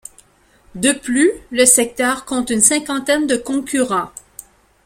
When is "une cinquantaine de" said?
2.49-3.37